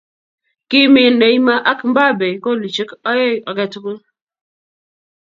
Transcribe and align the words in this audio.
Kimiin 0.69 1.15
Neymar 1.19 1.61
ak 1.71 1.79
Mbappe 1.89 2.27
kolishe 2.43 2.83
oeng 3.11 3.43
ake 3.49 3.65
tugul. 3.73 3.97